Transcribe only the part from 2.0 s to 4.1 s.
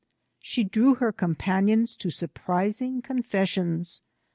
surprising confessions.